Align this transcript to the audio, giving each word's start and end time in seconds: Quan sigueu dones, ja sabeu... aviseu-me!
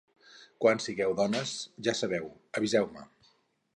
Quan 0.63 0.81
sigueu 0.85 1.13
dones, 1.21 1.53
ja 1.89 1.95
sabeu... 1.99 2.25
aviseu-me! 2.61 3.05